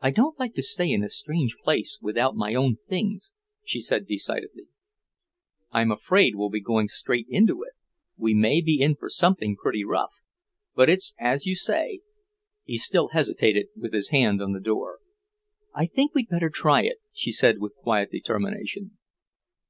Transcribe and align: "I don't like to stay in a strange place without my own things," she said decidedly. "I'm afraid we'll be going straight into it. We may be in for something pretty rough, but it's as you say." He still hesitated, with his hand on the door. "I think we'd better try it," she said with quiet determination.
"I 0.00 0.10
don't 0.10 0.38
like 0.40 0.54
to 0.54 0.62
stay 0.62 0.90
in 0.90 1.04
a 1.04 1.10
strange 1.10 1.56
place 1.62 1.98
without 2.00 2.34
my 2.34 2.54
own 2.54 2.78
things," 2.88 3.30
she 3.62 3.82
said 3.82 4.06
decidedly. 4.06 4.68
"I'm 5.70 5.90
afraid 5.92 6.34
we'll 6.34 6.48
be 6.48 6.62
going 6.62 6.88
straight 6.88 7.26
into 7.28 7.62
it. 7.64 7.74
We 8.16 8.32
may 8.32 8.62
be 8.62 8.80
in 8.80 8.96
for 8.96 9.10
something 9.10 9.56
pretty 9.58 9.84
rough, 9.84 10.14
but 10.74 10.88
it's 10.88 11.12
as 11.20 11.44
you 11.44 11.56
say." 11.56 12.00
He 12.64 12.78
still 12.78 13.08
hesitated, 13.08 13.66
with 13.76 13.92
his 13.92 14.08
hand 14.08 14.40
on 14.40 14.52
the 14.52 14.60
door. 14.60 15.00
"I 15.74 15.84
think 15.88 16.14
we'd 16.14 16.30
better 16.30 16.48
try 16.48 16.84
it," 16.84 16.96
she 17.12 17.30
said 17.30 17.58
with 17.58 17.74
quiet 17.76 18.10
determination. 18.10 18.96